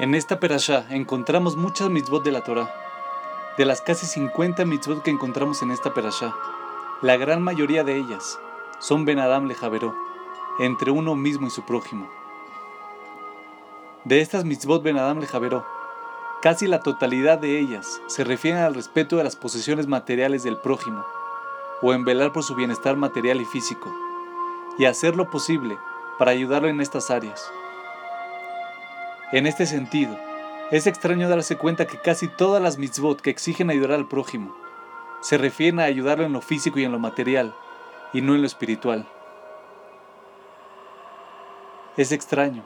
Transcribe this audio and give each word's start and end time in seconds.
En 0.00 0.14
esta 0.14 0.38
perashá 0.38 0.86
encontramos 0.90 1.56
muchas 1.56 1.90
mitzvot 1.90 2.22
de 2.22 2.30
la 2.30 2.44
Torah. 2.44 2.72
De 3.56 3.64
las 3.64 3.80
casi 3.80 4.06
50 4.06 4.64
mitzvot 4.64 5.02
que 5.02 5.10
encontramos 5.10 5.60
en 5.62 5.72
esta 5.72 5.92
perashá, 5.92 6.36
la 7.02 7.16
gran 7.16 7.42
mayoría 7.42 7.82
de 7.82 7.96
ellas 7.96 8.38
son 8.78 9.04
Ben 9.04 9.18
Adam 9.18 9.46
Lejaveró, 9.46 9.96
entre 10.60 10.92
uno 10.92 11.16
mismo 11.16 11.48
y 11.48 11.50
su 11.50 11.62
prójimo. 11.62 12.08
De 14.04 14.20
estas 14.20 14.44
mitzvot 14.44 14.84
Ben 14.84 14.98
Adam 14.98 15.18
Lejaveró, 15.18 15.66
casi 16.42 16.68
la 16.68 16.78
totalidad 16.78 17.38
de 17.38 17.58
ellas 17.58 18.00
se 18.06 18.22
refieren 18.22 18.62
al 18.62 18.76
respeto 18.76 19.16
de 19.16 19.24
las 19.24 19.34
posesiones 19.34 19.88
materiales 19.88 20.44
del 20.44 20.58
prójimo, 20.58 21.04
o 21.82 21.92
en 21.92 22.04
velar 22.04 22.32
por 22.32 22.44
su 22.44 22.54
bienestar 22.54 22.96
material 22.96 23.40
y 23.40 23.44
físico, 23.46 23.92
y 24.78 24.84
hacer 24.84 25.16
lo 25.16 25.28
posible 25.28 25.76
para 26.20 26.30
ayudarlo 26.30 26.68
en 26.68 26.80
estas 26.80 27.10
áreas. 27.10 27.50
En 29.30 29.46
este 29.46 29.66
sentido, 29.66 30.16
es 30.70 30.86
extraño 30.86 31.28
darse 31.28 31.56
cuenta 31.56 31.86
que 31.86 31.98
casi 31.98 32.28
todas 32.28 32.62
las 32.62 32.78
mitzvot 32.78 33.20
que 33.20 33.28
exigen 33.28 33.68
ayudar 33.68 33.92
al 33.92 34.08
prójimo 34.08 34.56
se 35.20 35.36
refieren 35.36 35.80
a 35.80 35.84
ayudarlo 35.84 36.24
en 36.24 36.32
lo 36.32 36.40
físico 36.40 36.78
y 36.78 36.84
en 36.84 36.92
lo 36.92 36.98
material, 36.98 37.54
y 38.14 38.22
no 38.22 38.34
en 38.34 38.40
lo 38.40 38.46
espiritual. 38.46 39.06
Es 41.98 42.12
extraño, 42.12 42.64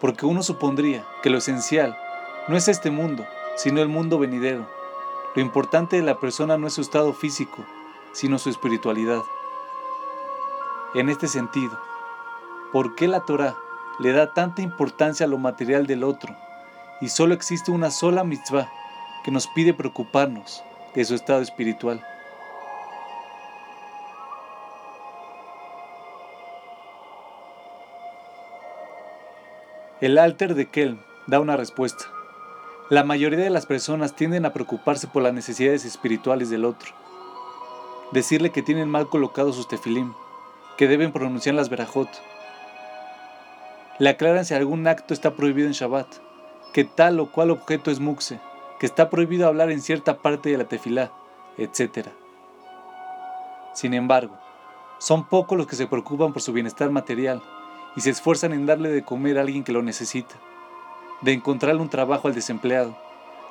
porque 0.00 0.26
uno 0.26 0.44
supondría 0.44 1.04
que 1.22 1.30
lo 1.30 1.38
esencial 1.38 1.98
no 2.46 2.56
es 2.56 2.68
este 2.68 2.90
mundo, 2.90 3.26
sino 3.56 3.82
el 3.82 3.88
mundo 3.88 4.18
venidero. 4.18 4.68
Lo 5.34 5.42
importante 5.42 5.96
de 5.96 6.02
la 6.02 6.20
persona 6.20 6.56
no 6.56 6.68
es 6.68 6.74
su 6.74 6.82
estado 6.82 7.14
físico, 7.14 7.64
sino 8.12 8.38
su 8.38 8.48
espiritualidad. 8.48 9.22
En 10.94 11.08
este 11.08 11.26
sentido, 11.26 11.76
¿por 12.72 12.94
qué 12.94 13.08
la 13.08 13.24
Torah 13.24 13.56
le 13.98 14.12
da 14.12 14.32
tanta 14.32 14.62
importancia 14.62 15.26
a 15.26 15.28
lo 15.28 15.38
material 15.38 15.86
del 15.86 16.04
otro 16.04 16.36
y 17.00 17.08
solo 17.08 17.34
existe 17.34 17.70
una 17.70 17.90
sola 17.90 18.24
mitzvah 18.24 18.70
que 19.24 19.30
nos 19.30 19.46
pide 19.48 19.74
preocuparnos 19.74 20.62
de 20.94 21.04
su 21.04 21.14
estado 21.14 21.40
espiritual. 21.42 22.04
El 30.00 30.18
alter 30.18 30.54
de 30.54 30.68
Kelm 30.68 30.98
da 31.26 31.40
una 31.40 31.56
respuesta. 31.56 32.04
La 32.90 33.02
mayoría 33.02 33.38
de 33.38 33.50
las 33.50 33.66
personas 33.66 34.14
tienden 34.14 34.44
a 34.44 34.52
preocuparse 34.52 35.08
por 35.08 35.22
las 35.22 35.32
necesidades 35.32 35.84
espirituales 35.84 36.50
del 36.50 36.64
otro. 36.64 36.92
Decirle 38.12 38.52
que 38.52 38.62
tienen 38.62 38.88
mal 38.88 39.08
colocados 39.08 39.56
sus 39.56 39.68
tefilim, 39.68 40.12
que 40.76 40.86
deben 40.86 41.12
pronunciar 41.12 41.54
las 41.54 41.70
verajot, 41.70 42.08
le 43.98 44.10
aclaran 44.10 44.44
si 44.44 44.54
algún 44.54 44.86
acto 44.86 45.14
está 45.14 45.34
prohibido 45.34 45.68
en 45.68 45.72
Shabbat, 45.72 46.06
que 46.72 46.84
tal 46.84 47.18
o 47.20 47.32
cual 47.32 47.50
objeto 47.50 47.90
es 47.90 48.00
muxe, 48.00 48.40
que 48.78 48.86
está 48.86 49.08
prohibido 49.08 49.46
hablar 49.46 49.70
en 49.70 49.80
cierta 49.80 50.18
parte 50.18 50.50
de 50.50 50.58
la 50.58 50.64
tefilá, 50.64 51.12
etc. 51.56 52.08
Sin 53.72 53.94
embargo, 53.94 54.36
son 54.98 55.26
pocos 55.28 55.56
los 55.56 55.66
que 55.66 55.76
se 55.76 55.86
preocupan 55.86 56.32
por 56.32 56.42
su 56.42 56.52
bienestar 56.52 56.90
material 56.90 57.42
y 57.96 58.02
se 58.02 58.10
esfuerzan 58.10 58.52
en 58.52 58.66
darle 58.66 58.90
de 58.90 59.02
comer 59.02 59.38
a 59.38 59.42
alguien 59.42 59.64
que 59.64 59.72
lo 59.72 59.82
necesita, 59.82 60.34
de 61.22 61.32
encontrarle 61.32 61.80
un 61.80 61.88
trabajo 61.88 62.28
al 62.28 62.34
desempleado, 62.34 62.96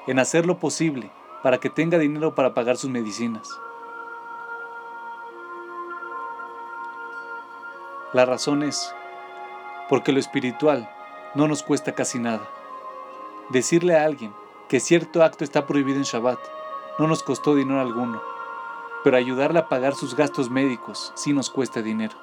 en 0.06 0.20
hacer 0.20 0.46
lo 0.46 0.60
posible 0.60 1.10
para 1.42 1.60
que 1.60 1.72
tenga 1.72 1.98
dinero 1.98 2.36
para 2.36 2.54
pagar 2.54 2.78
sus 2.78 2.92
medicinas. 2.92 3.50
La 8.14 8.26
razón 8.26 8.64
es 8.64 8.94
porque 9.90 10.12
lo 10.12 10.20
espiritual 10.20 10.90
no 11.36 11.48
nos 11.48 11.64
cuesta 11.64 11.94
casi 11.94 12.20
nada. 12.20 12.48
Decirle 13.50 13.96
a 13.96 14.04
alguien 14.04 14.34
que 14.70 14.80
cierto 14.80 15.24
acto 15.24 15.44
está 15.44 15.68
prohibido 15.68 15.98
en 15.98 16.04
Shabbat 16.04 16.40
no 16.98 17.08
nos 17.08 17.24
costó 17.24 17.56
dinero 17.56 17.80
alguno, 17.80 18.22
pero 19.04 19.18
ayudarle 19.18 19.60
a 19.60 19.68
pagar 19.68 19.94
sus 19.94 20.16
gastos 20.16 20.50
médicos 20.50 21.12
sí 21.16 21.34
nos 21.34 21.50
cuesta 21.50 21.82
dinero. 21.82 22.16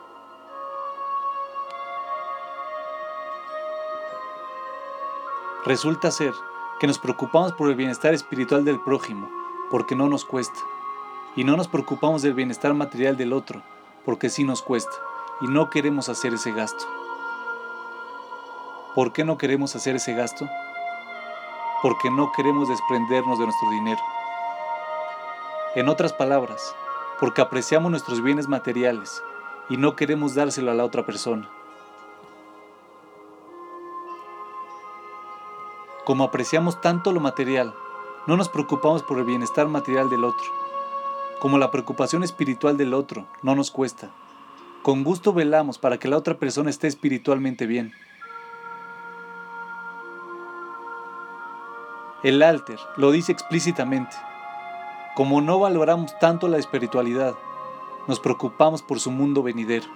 Resulta 5.65 6.11
ser 6.11 6.33
que 6.81 6.89
nos 6.89 6.99
preocupamos 6.99 7.53
por 7.53 7.69
el 7.69 7.77
bienestar 7.77 8.15
espiritual 8.15 8.65
del 8.65 8.81
prójimo 8.81 9.31
porque 9.71 9.95
no 9.95 10.09
nos 10.09 10.25
cuesta, 10.25 10.59
y 11.37 11.45
no 11.45 11.57
nos 11.57 11.69
preocupamos 11.69 12.21
del 12.21 12.35
bienestar 12.35 12.75
material 12.75 13.17
del 13.17 13.33
otro 13.33 13.63
porque 14.05 14.29
sí 14.29 14.43
nos 14.43 14.61
cuesta, 14.63 14.93
y 15.41 15.47
no 15.47 15.71
queremos 15.71 16.09
hacer 16.09 16.35
ese 16.35 16.53
gasto. 16.53 17.02
¿Por 18.95 19.15
qué 19.15 19.25
no 19.25 19.39
queremos 19.39 19.75
hacer 19.75 19.97
ese 19.97 20.13
gasto? 20.13 20.47
Porque 21.81 22.11
no 22.11 22.31
queremos 22.33 22.69
desprendernos 22.69 23.39
de 23.39 23.47
nuestro 23.47 23.71
dinero. 23.71 24.01
En 25.75 25.89
otras 25.89 26.13
palabras, 26.13 26.75
porque 27.19 27.41
apreciamos 27.41 27.91
nuestros 27.91 28.23
bienes 28.23 28.49
materiales 28.49 29.23
y 29.71 29.79
no 29.79 29.97
queremos 29.97 30.35
dárselo 30.35 30.71
a 30.71 30.75
la 30.75 30.85
otra 30.85 31.07
persona. 31.07 31.49
Como 36.05 36.25
apreciamos 36.25 36.79
tanto 36.83 37.13
lo 37.13 37.21
material, 37.21 37.73
no 38.27 38.37
nos 38.37 38.51
preocupamos 38.51 39.03
por 39.03 39.19
el 39.19 39.25
bienestar 39.25 39.69
material 39.69 40.11
del 40.11 40.25
otro. 40.25 40.45
Como 41.41 41.57
la 41.57 41.71
preocupación 41.71 42.25
espiritual 42.25 42.77
del 42.77 42.93
otro 42.93 43.25
no 43.41 43.55
nos 43.55 43.71
cuesta, 43.71 44.11
con 44.83 45.03
gusto 45.03 45.33
velamos 45.33 45.79
para 45.79 45.97
que 45.97 46.09
la 46.09 46.19
otra 46.19 46.35
persona 46.35 46.69
esté 46.69 46.89
espiritualmente 46.89 47.65
bien. 47.65 47.95
El 52.23 52.41
alter 52.45 52.79
lo 52.97 53.11
dice 53.11 53.33
explícitamente. 53.33 54.17
Como 55.17 55.41
no 55.41 55.59
valoramos 55.59 56.17
tanto 56.21 56.47
la 56.47 56.59
espiritualidad, 56.59 57.35
nos 58.07 58.21
preocupamos 58.21 58.81
por 58.81 59.01
su 59.01 59.11
mundo 59.11 59.43
venidero. 59.43 59.87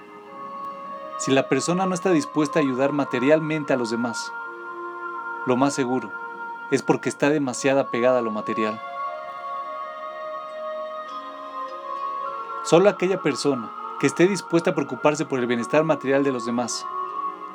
Si 1.18 1.30
la 1.30 1.48
persona 1.48 1.86
no 1.86 1.94
está 1.94 2.10
dispuesta 2.10 2.58
a 2.58 2.62
ayudar 2.62 2.90
materialmente 2.90 3.72
a 3.72 3.76
los 3.76 3.90
demás, 3.90 4.32
lo 5.46 5.56
más 5.56 5.74
seguro 5.74 6.10
es 6.72 6.82
porque 6.82 7.08
está 7.08 7.30
demasiado 7.30 7.78
apegada 7.78 8.18
a 8.18 8.22
lo 8.22 8.32
material. 8.32 8.80
Solo 12.64 12.88
aquella 12.88 13.22
persona 13.22 13.70
que 14.00 14.08
esté 14.08 14.26
dispuesta 14.26 14.70
a 14.70 14.74
preocuparse 14.74 15.26
por 15.26 15.38
el 15.38 15.46
bienestar 15.46 15.84
material 15.84 16.24
de 16.24 16.32
los 16.32 16.44
demás 16.44 16.84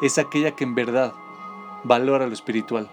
es 0.01 0.17
aquella 0.17 0.55
que 0.55 0.63
en 0.63 0.75
verdad 0.75 1.13
valora 1.83 2.25
lo 2.25 2.33
espiritual. 2.33 2.89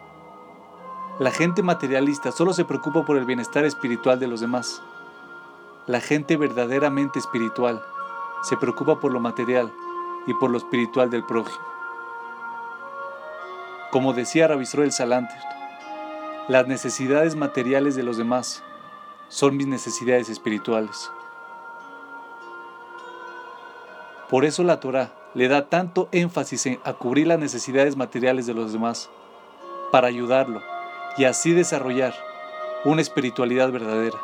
La 1.19 1.33
gente 1.33 1.65
materialista 1.65 2.31
solo 2.31 2.53
se 2.53 2.65
preocupa 2.65 3.05
por 3.05 3.17
el 3.17 3.25
bienestar 3.25 3.65
espiritual 3.65 4.21
de 4.21 4.29
los 4.29 4.39
demás. 4.39 4.83
La 5.89 6.01
gente 6.01 6.37
verdaderamente 6.37 7.19
espiritual 7.19 7.83
se 8.45 8.57
preocupa 8.57 9.01
por 9.01 9.11
lo 9.11 9.19
material 9.19 9.73
y 10.29 10.35
por 10.35 10.49
lo 10.51 10.59
espiritual 10.59 11.11
del 11.11 11.25
prójimo. 11.25 11.59
Como 13.91 14.13
decía 14.13 14.47
Ravisroel 14.47 14.93
Salanter, 14.93 15.41
las 16.47 16.69
necesidades 16.69 17.35
materiales 17.35 17.97
de 17.97 18.05
los 18.05 18.17
demás 18.17 18.63
son 19.27 19.57
mis 19.57 19.67
necesidades 19.67 20.29
espirituales. 20.29 21.11
Por 24.31 24.45
eso 24.45 24.63
la 24.63 24.79
Torah 24.79 25.13
le 25.35 25.49
da 25.49 25.69
tanto 25.69 26.09
énfasis 26.13 26.79
a 26.85 26.93
cubrir 26.93 27.27
las 27.27 27.41
necesidades 27.41 27.97
materiales 27.97 28.47
de 28.47 28.55
los 28.55 28.73
demás, 28.73 29.11
para 29.91 30.07
ayudarlo 30.07 30.78
y 31.17 31.25
así 31.25 31.53
desarrollar 31.53 32.15
una 32.85 33.03
espiritualidad 33.03 33.71
verdadera. 33.73 34.19